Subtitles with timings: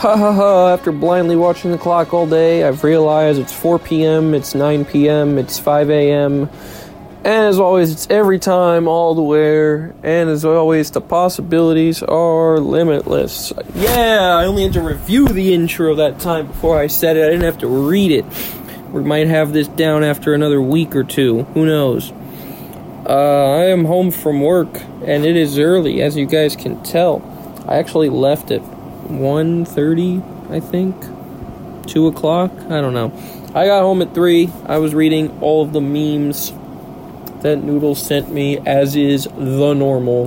[0.00, 4.32] Ha ha ha, after blindly watching the clock all day, I've realized it's 4 p.m.,
[4.32, 6.48] it's 9 p.m., it's 5 a.m.,
[7.22, 12.58] and as always, it's every time, all the where, and as always, the possibilities are
[12.58, 13.52] limitless.
[13.74, 17.32] Yeah, I only had to review the intro that time before I said it, I
[17.32, 18.24] didn't have to read it.
[18.92, 22.10] We might have this down after another week or two, who knows.
[23.06, 27.20] Uh, I am home from work, and it is early, as you guys can tell.
[27.68, 28.62] I actually left at
[29.10, 30.96] 1.30, I think.
[31.86, 32.52] 2 o'clock?
[32.70, 33.12] I don't know.
[33.54, 34.50] I got home at 3.
[34.66, 36.52] I was reading all of the memes
[37.42, 40.26] that Noodles sent me, as is the normal,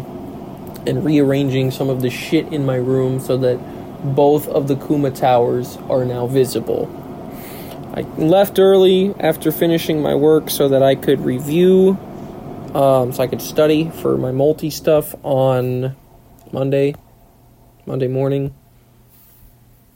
[0.85, 3.59] and rearranging some of the shit in my room so that
[4.03, 6.89] both of the Kuma towers are now visible.
[7.95, 11.97] I left early after finishing my work so that I could review,
[12.73, 15.95] um, so I could study for my multi stuff on
[16.52, 16.95] Monday,
[17.86, 18.55] Monday morning,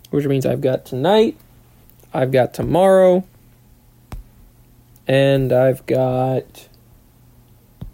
[0.10, 1.38] which means I've got tonight,
[2.14, 3.24] I've got tomorrow,
[5.08, 6.68] and I've got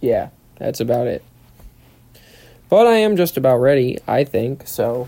[0.04, 1.24] yeah, that's about it.
[2.68, 5.08] But I am just about ready, I think, so.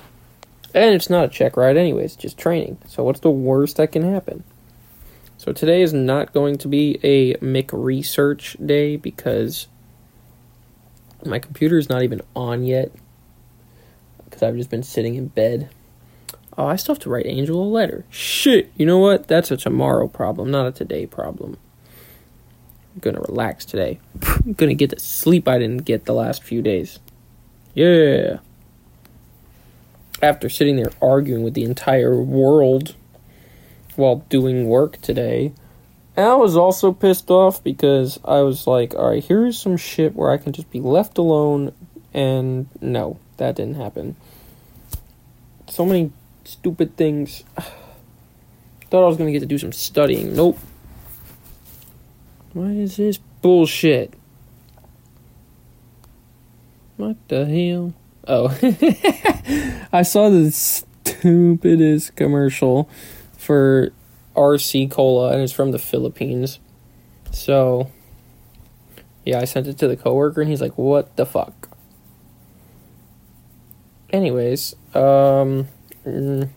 [0.74, 2.78] And it's not a check ride, anyways, just training.
[2.88, 4.46] So, what's the worst that can happen?
[5.38, 9.68] So, today is not going to be a Mick research day because
[11.26, 12.92] my computer is not even on yet.
[14.24, 15.70] Because I've just been sitting in bed.
[16.58, 18.06] Oh, I still have to write Angel a letter.
[18.10, 19.28] Shit, you know what?
[19.28, 21.58] That's a tomorrow problem, not a today problem.
[22.94, 24.00] I'm gonna relax today.
[24.22, 27.00] I'm gonna get the sleep I didn't get the last few days.
[27.74, 28.38] Yeah.
[30.22, 32.96] After sitting there arguing with the entire world
[33.98, 35.52] while doing work today,
[36.16, 40.32] and I was also pissed off because I was like, alright, here's some shit where
[40.32, 41.74] I can just be left alone,
[42.14, 44.16] and no, that didn't happen.
[45.68, 46.14] So many
[46.46, 47.44] stupid things.
[48.90, 50.36] Thought I was gonna get to do some studying.
[50.36, 50.58] Nope.
[52.54, 54.14] Why is this bullshit?
[56.98, 57.94] What the hell?
[58.28, 58.48] Oh,
[59.92, 62.90] I saw the stupidest commercial
[63.38, 63.92] for
[64.36, 66.60] RC Cola, and it's from the Philippines.
[67.32, 67.92] So,
[69.26, 71.70] yeah, I sent it to the coworker, and he's like, "What the fuck?"
[74.10, 75.68] Anyways, um,
[76.06, 76.50] mm,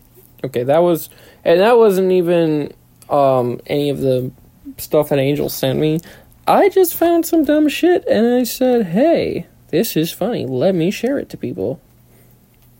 [0.43, 1.09] okay, that was,
[1.43, 2.73] and that wasn't even
[3.09, 4.31] um any of the
[4.77, 5.99] stuff that Angel sent me,
[6.47, 10.45] I just found some dumb shit and I said, hey, this is funny.
[10.45, 11.79] Let me share it to people.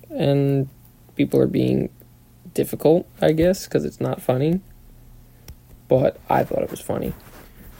[0.09, 0.69] And
[1.15, 1.89] people are being
[2.53, 4.61] difficult, I guess, because it's not funny.
[5.87, 7.13] But I thought it was funny.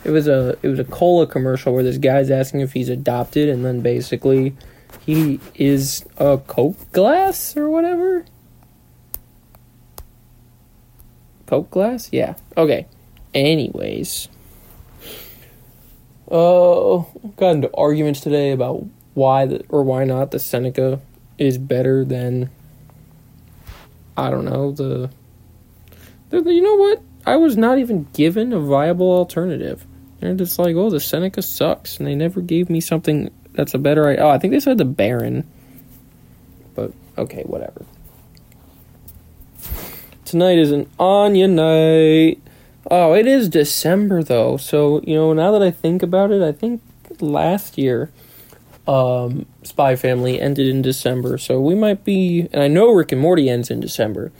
[0.04, 3.48] It was a it was a cola commercial where this guy's asking if he's adopted,
[3.48, 4.56] and then basically
[5.04, 8.24] he is a Coke glass or whatever.
[11.50, 12.36] Coke glass, yeah.
[12.56, 12.86] Okay.
[13.34, 14.28] Anyways,
[16.30, 17.02] uh,
[17.36, 21.00] got into arguments today about why the, or why not the Seneca
[21.38, 22.50] is better than
[24.16, 25.10] I don't know the,
[26.28, 29.84] the, the you know what I was not even given a viable alternative.
[30.20, 33.78] They're just like, oh, the Seneca sucks, and they never gave me something that's a
[33.78, 34.20] better.
[34.20, 35.50] Oh, I think they said the Baron,
[36.76, 37.84] but okay, whatever.
[40.30, 42.40] Tonight is an Anya night.
[42.88, 44.56] Oh, it is December though.
[44.58, 46.80] So, you know, now that I think about it, I think
[47.18, 48.12] last year
[48.86, 51.36] um Spy Family ended in December.
[51.36, 54.30] So we might be and I know Rick and Morty ends in December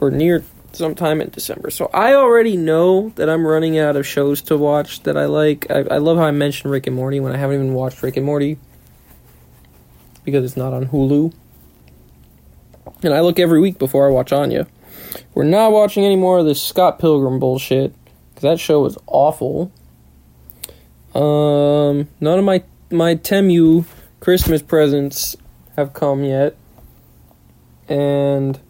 [0.00, 0.42] or near
[0.72, 1.70] sometime in December.
[1.70, 5.70] So I already know that I'm running out of shows to watch that I like.
[5.70, 8.16] I, I love how I mentioned Rick and Morty when I haven't even watched Rick
[8.16, 8.58] and Morty
[10.24, 11.32] because it's not on Hulu.
[13.04, 14.66] And I look every week before I watch Anya.
[15.34, 17.94] We're not watching any more of this Scott Pilgrim bullshit
[18.30, 19.72] because that show was awful.
[21.14, 23.84] Um, none of my my Temu
[24.20, 25.36] Christmas presents
[25.76, 26.56] have come yet,
[27.88, 28.60] and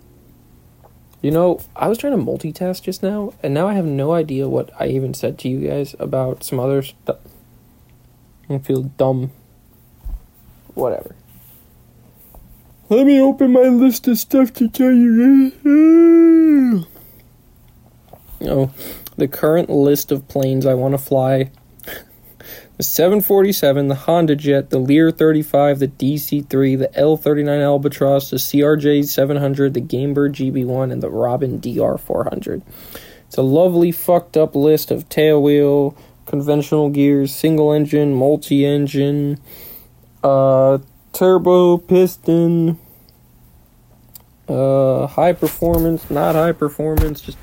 [1.20, 4.48] you know I was trying to multitask just now, and now I have no idea
[4.48, 7.18] what I even said to you guys about some other stuff.
[8.48, 9.32] I feel dumb.
[10.74, 11.14] Whatever.
[12.90, 15.52] Let me open my list of stuff to tell you.
[18.40, 18.70] Oh,
[19.16, 21.50] the current list of planes I want to fly
[22.78, 28.30] the 747, the Honda Jet, the Lear 35, the DC 3, the L 39 Albatross,
[28.30, 32.62] the CRJ 700, the Gamebird GB 1, and the Robin DR 400.
[33.26, 35.94] It's a lovely, fucked up list of tailwheel,
[36.24, 39.38] conventional gears, single engine, multi engine,
[40.24, 40.78] uh,
[41.18, 42.78] turbo piston,
[44.48, 47.36] uh, high performance, not high performance, just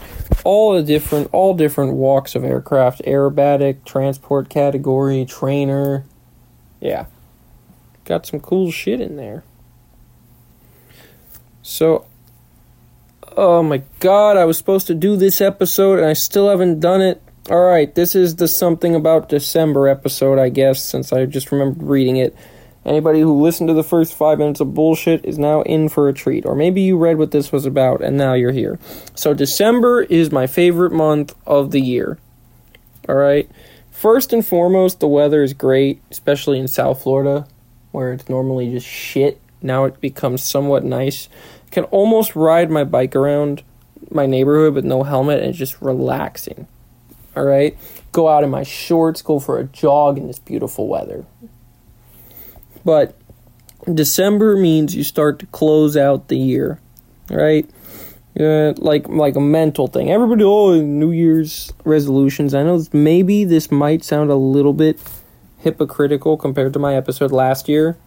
[0.46, 6.06] all the different, all different walks of aircraft, aerobatic, transport category, trainer.
[6.80, 7.08] Yeah.
[8.06, 9.44] Got some cool shit in there.
[11.62, 12.06] So,
[13.36, 17.02] oh my god, I was supposed to do this episode and I still haven't done
[17.02, 17.22] it.
[17.50, 22.16] Alright, this is the something about December episode, I guess, since I just remembered reading
[22.16, 22.38] it.
[22.86, 26.14] Anybody who listened to the first five minutes of bullshit is now in for a
[26.14, 26.46] treat.
[26.46, 28.78] Or maybe you read what this was about and now you're here.
[29.16, 32.20] So, December is my favorite month of the year.
[33.10, 33.50] Alright?
[33.90, 37.48] First and foremost, the weather is great, especially in South Florida,
[37.92, 39.42] where it's normally just shit.
[39.62, 41.28] Now it becomes somewhat nice.
[41.72, 43.64] Can almost ride my bike around
[44.12, 46.68] my neighborhood with no helmet and it's just relaxing.
[47.36, 47.78] Alright?
[48.12, 51.26] Go out in my shorts, go for a jog in this beautiful weather.
[52.86, 53.18] But
[53.92, 56.80] December means you start to close out the year,
[57.30, 57.70] right?
[58.40, 60.12] Uh, like like a mental thing.
[60.12, 62.54] Everybody, oh, New Year's resolutions.
[62.54, 65.00] I know maybe this might sound a little bit
[65.60, 67.98] hypocritical compared to my episode last year,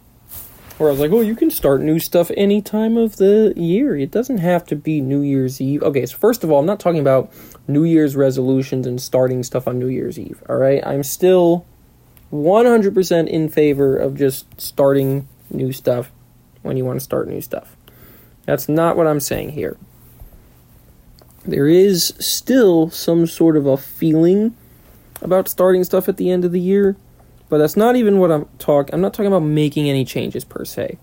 [0.77, 3.97] where I was like, oh, you can start new stuff any time of the year.
[3.97, 5.83] It doesn't have to be New Year's Eve.
[5.83, 7.33] Okay, so first of all, I'm not talking about
[7.67, 10.43] New Year's resolutions and starting stuff on New Year's Eve.
[10.49, 11.67] All right, I'm still
[12.33, 16.11] 100% in favor of just starting new stuff
[16.63, 17.77] when you want to start new stuff.
[18.45, 19.77] That's not what I'm saying here.
[21.45, 24.55] There is still some sort of a feeling
[25.23, 26.97] about starting stuff at the end of the year,
[27.49, 30.65] but that's not even what I'm talking I'm not talking about making any changes per
[30.65, 30.99] se.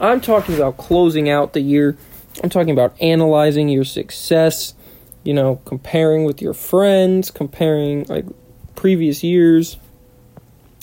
[0.00, 1.96] I'm talking about closing out the year.
[2.42, 4.74] I'm talking about analyzing your success,
[5.22, 8.26] you know, comparing with your friends, comparing like
[8.74, 9.76] previous years,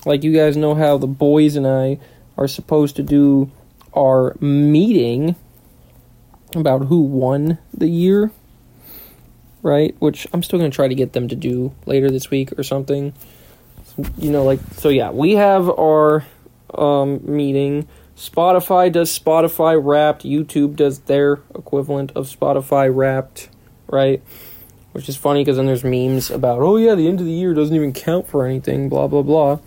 [0.06, 2.00] like you guys know how the boys and I
[2.38, 3.52] are supposed to do
[3.96, 5.36] our meeting
[6.56, 8.32] about who won the year,
[9.62, 9.96] right?
[10.00, 12.64] Which I'm still going to try to get them to do later this week or
[12.64, 13.14] something.
[14.18, 16.26] You know, like, so yeah, we have our
[16.74, 17.88] um, meeting.
[18.16, 20.24] Spotify does Spotify Wrapped.
[20.24, 23.50] YouTube does their equivalent of Spotify Wrapped,
[23.88, 24.22] right?
[24.94, 27.54] Which is funny because then there's memes about, oh yeah, the end of the year
[27.54, 29.60] doesn't even count for anything, blah, blah, blah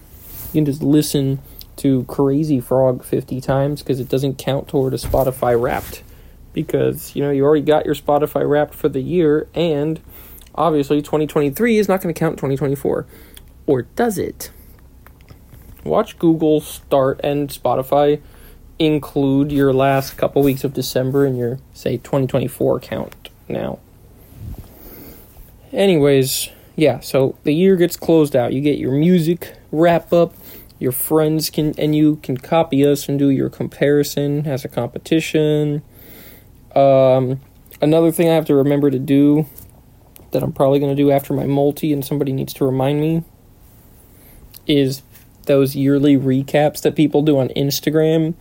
[0.54, 1.40] you can just listen
[1.76, 6.04] to Crazy Frog 50 times because it doesn't count toward a Spotify wrapped.
[6.52, 10.00] Because, you know, you already got your Spotify wrapped for the year, and
[10.54, 13.06] obviously 2023 is not going to count 2024.
[13.66, 14.52] Or does it?
[15.82, 18.20] Watch Google start and Spotify
[18.78, 23.80] include your last couple weeks of December in your, say, 2024 count now.
[25.72, 28.52] Anyways, yeah, so the year gets closed out.
[28.52, 30.34] You get your music wrap up
[30.78, 35.82] your friends can and you can copy us and do your comparison as a competition.
[36.74, 37.40] Um,
[37.80, 39.46] another thing I have to remember to do
[40.32, 43.22] that I'm probably going to do after my multi, and somebody needs to remind me,
[44.66, 45.02] is
[45.46, 48.34] those yearly recaps that people do on Instagram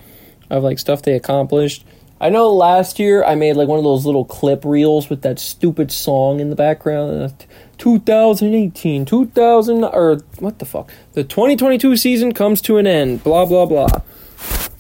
[0.49, 1.85] of like stuff they accomplished.
[2.23, 5.39] I know last year I made like one of those little clip reels with that
[5.39, 7.21] stupid song in the background.
[7.21, 7.29] Uh,
[7.77, 10.89] 2018, 2000, or what the fuck?
[11.11, 13.89] The 2022 season comes to an end, blah, blah, blah.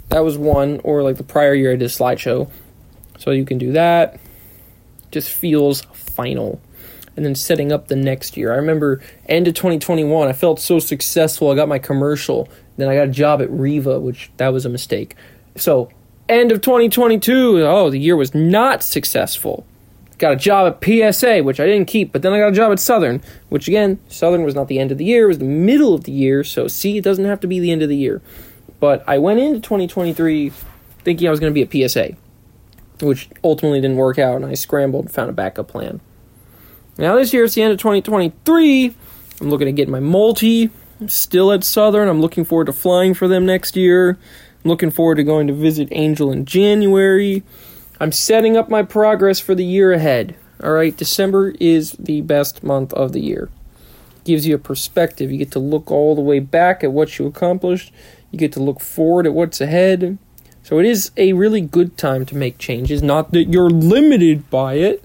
[0.07, 2.49] That was one, or like the prior year I did a slideshow.
[3.17, 4.21] So you can do that.
[5.11, 6.61] Just feels final.
[7.17, 8.53] And then setting up the next year.
[8.53, 11.51] I remember end of 2021, I felt so successful.
[11.51, 12.47] I got my commercial.
[12.77, 15.17] Then I got a job at Riva, which that was a mistake.
[15.57, 15.91] So
[16.29, 19.65] end of 2022, oh, the year was not successful.
[20.17, 22.71] Got a job at PSA, which I didn't keep, but then I got a job
[22.71, 25.45] at Southern, which again, Southern was not the end of the year, it was the
[25.45, 27.97] middle of the year, so see, it doesn't have to be the end of the
[27.97, 28.21] year.
[28.79, 30.51] But I went into 2023
[31.03, 32.15] thinking I was going to be a PSA,
[33.01, 35.99] which ultimately didn't work out, and I scrambled and found a backup plan.
[36.97, 38.95] Now, this year, it's the end of 2023.
[39.41, 40.69] I'm looking to get my multi.
[40.99, 42.07] I'm still at Southern.
[42.07, 44.19] I'm looking forward to flying for them next year.
[44.63, 47.43] Looking forward to going to visit Angel in January.
[47.99, 50.35] I'm setting up my progress for the year ahead.
[50.63, 53.49] All right, December is the best month of the year.
[54.23, 55.31] Gives you a perspective.
[55.31, 57.91] You get to look all the way back at what you accomplished.
[58.31, 60.17] You get to look forward at what's ahead.
[60.63, 63.03] So it is a really good time to make changes.
[63.03, 65.03] Not that you're limited by it,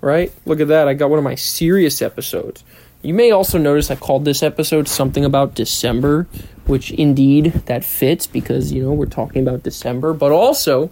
[0.00, 0.32] right?
[0.46, 0.88] Look at that.
[0.88, 2.64] I got one of my serious episodes.
[3.00, 6.26] You may also notice I called this episode something about December,
[6.66, 10.90] which indeed that fits because, you know, we're talking about December, but also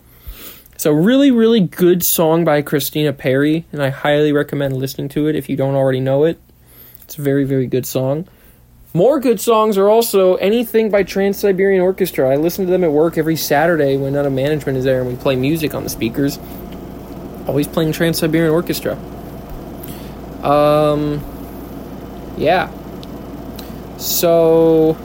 [0.73, 5.27] it's a really, really good song by Christina Perri, and I highly recommend listening to
[5.27, 6.39] it if you don't already know it.
[7.03, 8.29] It's a very, very good song.
[8.95, 12.31] More good songs are also anything by Trans Siberian Orchestra.
[12.31, 15.11] I listen to them at work every Saturday when none of management is there and
[15.11, 16.39] we play music on the speakers.
[17.49, 18.97] always playing Trans Siberian Orchestra.
[20.43, 21.21] Um,
[22.37, 22.71] yeah.
[23.99, 24.97] So,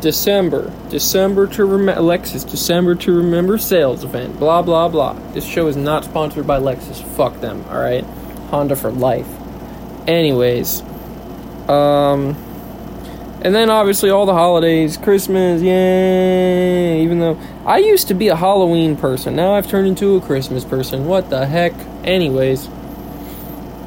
[0.00, 0.72] December.
[0.90, 2.02] December to remember.
[2.02, 4.38] Lexus, December to remember sales event.
[4.38, 5.14] Blah, blah, blah.
[5.32, 7.02] This show is not sponsored by Lexus.
[7.16, 8.04] Fuck them, alright?
[8.50, 9.28] Honda for life.
[10.06, 10.82] Anyways,
[11.68, 12.36] um,
[13.40, 17.02] and then obviously all the holidays, Christmas, yay!
[17.02, 20.64] Even though I used to be a Halloween person, now I've turned into a Christmas
[20.64, 21.06] person.
[21.06, 21.72] What the heck?
[22.04, 22.68] Anyways,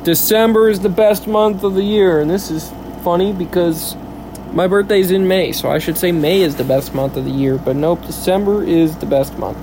[0.07, 2.71] December is the best month of the year, and this is
[3.03, 3.93] funny because
[4.53, 7.29] my birthday's in May, so I should say May is the best month of the
[7.29, 9.57] year, but nope, December is the best month.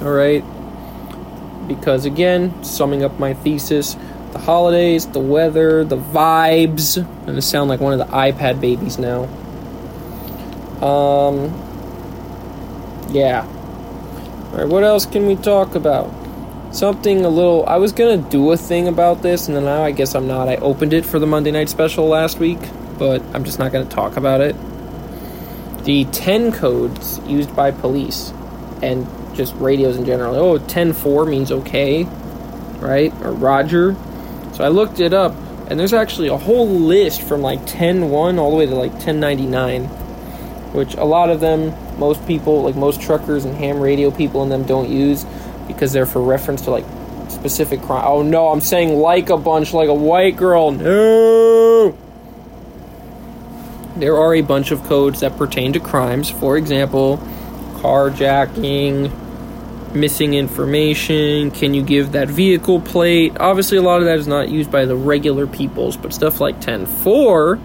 [0.00, 0.42] Alright?
[1.68, 3.98] Because again, summing up my thesis,
[4.32, 6.96] the holidays, the weather, the vibes.
[6.96, 9.24] I'm gonna sound like one of the iPad babies now.
[10.80, 11.52] Um,
[13.10, 13.44] yeah.
[14.52, 16.25] Alright, what else can we talk about?
[16.76, 17.64] Something a little.
[17.66, 20.46] I was gonna do a thing about this, and then now I guess I'm not.
[20.46, 22.58] I opened it for the Monday night special last week,
[22.98, 24.54] but I'm just not gonna talk about it.
[25.84, 28.30] The 10 codes used by police
[28.82, 30.36] and just radios in general.
[30.36, 32.04] Oh, 10 4 means okay,
[32.78, 33.10] right?
[33.22, 33.96] Or Roger.
[34.52, 35.34] So I looked it up,
[35.70, 39.86] and there's actually a whole list from like 10.1 all the way to like 10.99,
[40.74, 44.50] which a lot of them, most people, like most truckers and ham radio people in
[44.50, 45.24] them don't use
[45.66, 46.84] because they're for reference to like
[47.30, 48.04] specific crime.
[48.06, 50.72] Oh no, I'm saying like a bunch, like a white girl.
[50.72, 51.96] No!
[53.96, 56.28] There are a bunch of codes that pertain to crimes.
[56.28, 57.18] For example,
[57.76, 59.10] carjacking,
[59.94, 61.50] missing information?
[61.50, 63.36] Can you give that vehicle plate?
[63.38, 66.60] Obviously, a lot of that is not used by the regular peoples, but stuff like
[66.60, 67.60] 10.4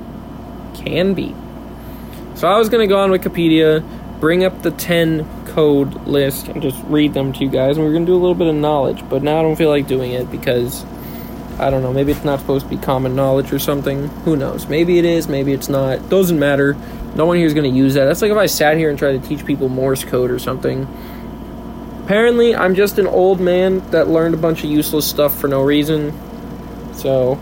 [0.84, 1.36] can be.
[2.36, 3.84] So I was going to go on Wikipedia,
[4.20, 7.94] bring up the 10 code list, and just read them to you guys, and we're
[7.94, 10.12] going to do a little bit of knowledge, but now I don't feel like doing
[10.12, 10.86] it because.
[11.60, 14.08] I don't know, maybe it's not supposed to be common knowledge or something.
[14.24, 14.68] Who knows?
[14.68, 16.10] Maybe it is, maybe it's not.
[16.10, 16.76] Doesn't matter.
[17.14, 18.06] No one here is going to use that.
[18.06, 20.88] That's like if I sat here and tried to teach people Morse code or something
[22.12, 25.62] apparently I'm just an old man that learned a bunch of useless stuff for no
[25.62, 26.12] reason.
[26.94, 27.40] So,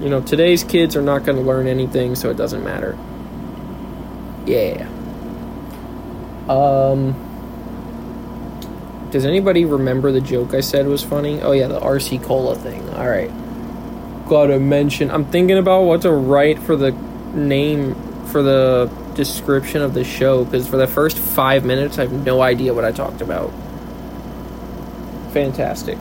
[0.00, 2.96] you know, today's kids are not going to learn anything, so it doesn't matter.
[4.46, 4.88] Yeah.
[6.48, 7.14] Um
[9.10, 11.40] Does anybody remember the joke I said was funny?
[11.40, 12.88] Oh yeah, the RC Cola thing.
[12.90, 13.30] All right.
[14.28, 16.92] Got to mention I'm thinking about what to write for the
[17.34, 17.94] name
[18.26, 22.42] for the description of the show because for the first five minutes, I have no
[22.42, 23.52] idea what I talked about.
[25.32, 25.98] Fantastic.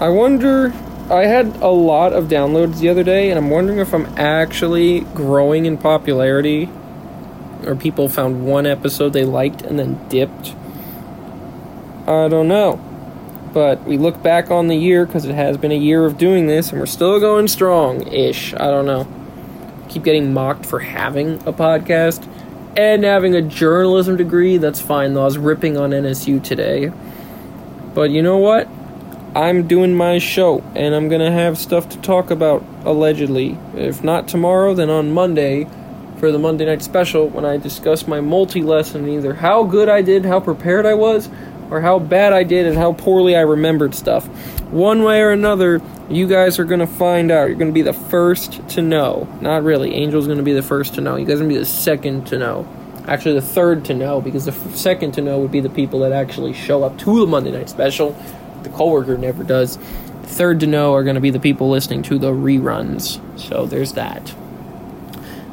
[0.00, 0.72] I wonder.
[1.08, 5.00] I had a lot of downloads the other day, and I'm wondering if I'm actually
[5.00, 6.68] growing in popularity,
[7.66, 10.54] or people found one episode they liked and then dipped.
[12.06, 12.80] I don't know.
[13.52, 16.46] But we look back on the year because it has been a year of doing
[16.46, 18.52] this, and we're still going strong ish.
[18.54, 19.06] I don't know
[19.96, 22.28] keep getting mocked for having a podcast
[22.76, 24.58] and having a journalism degree.
[24.58, 25.22] That's fine though.
[25.22, 26.92] I was ripping on NSU today.
[27.94, 28.68] But you know what?
[29.34, 33.58] I'm doing my show and I'm going to have stuff to talk about allegedly.
[33.74, 35.66] If not tomorrow, then on Monday
[36.18, 40.02] for the Monday night special when I discuss my multi lesson either how good I
[40.02, 41.28] did, how prepared I was,
[41.70, 44.26] or how bad I did and how poorly I remembered stuff.
[44.70, 47.48] One way or another, you guys are going to find out.
[47.48, 49.28] You're going to be the first to know.
[49.40, 49.94] Not really.
[49.94, 51.16] Angel's going to be the first to know.
[51.16, 52.68] You guys are going to be the second to know.
[53.06, 56.00] Actually, the third to know, because the f- second to know would be the people
[56.00, 58.16] that actually show up to the Monday night special.
[58.62, 59.76] The coworker never does.
[60.24, 63.20] Third to know are going to be the people listening to the reruns.
[63.38, 64.34] So there's that.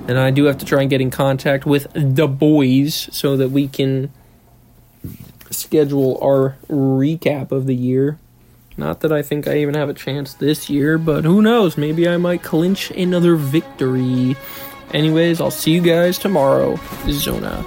[0.07, 3.49] And I do have to try and get in contact with the boys so that
[3.49, 4.11] we can
[5.49, 8.19] schedule our recap of the year.
[8.75, 11.77] Not that I think I even have a chance this year, but who knows?
[11.77, 14.35] Maybe I might clinch another victory.
[14.91, 16.79] Anyways, I'll see you guys tomorrow.
[17.09, 17.65] Zona.